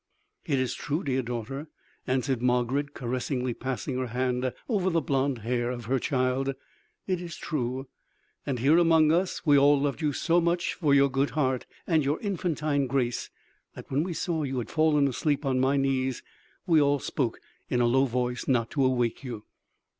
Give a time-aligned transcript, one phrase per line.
[0.47, 1.67] "It is true, dear daughter,"
[2.07, 6.55] answered Margarid caressingly passing her hand over the blonde hair of her child;
[7.05, 7.87] "it is true.
[8.43, 12.03] And here among us we all loved you so much for your good heart and
[12.03, 13.29] your infantine grace,
[13.75, 16.23] that when we saw you had fallen asleep on my knees,
[16.65, 17.39] we all spoke
[17.69, 19.43] in a low voice not to awake you."